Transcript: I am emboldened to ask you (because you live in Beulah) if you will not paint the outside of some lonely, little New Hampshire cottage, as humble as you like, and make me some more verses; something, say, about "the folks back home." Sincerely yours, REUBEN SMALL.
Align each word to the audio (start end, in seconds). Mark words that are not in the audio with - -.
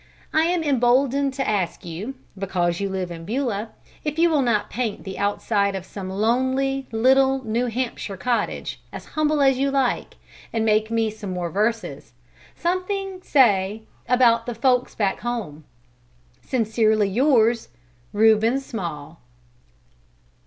I 0.33 0.45
am 0.45 0.63
emboldened 0.63 1.35
to 1.35 1.47
ask 1.47 1.85
you 1.85 2.15
(because 2.35 2.79
you 2.79 2.89
live 2.89 3.11
in 3.11 3.23
Beulah) 3.23 3.69
if 4.03 4.17
you 4.17 4.31
will 4.31 4.41
not 4.41 4.67
paint 4.71 5.03
the 5.03 5.19
outside 5.19 5.75
of 5.75 5.85
some 5.85 6.09
lonely, 6.09 6.87
little 6.91 7.45
New 7.45 7.67
Hampshire 7.67 8.17
cottage, 8.17 8.81
as 8.91 9.05
humble 9.13 9.43
as 9.43 9.59
you 9.59 9.69
like, 9.69 10.15
and 10.51 10.65
make 10.65 10.89
me 10.89 11.11
some 11.11 11.29
more 11.31 11.51
verses; 11.51 12.13
something, 12.55 13.21
say, 13.21 13.83
about 14.09 14.47
"the 14.47 14.55
folks 14.55 14.95
back 14.95 15.19
home." 15.19 15.65
Sincerely 16.41 17.07
yours, 17.07 17.69
REUBEN 18.11 18.59
SMALL. 18.59 19.19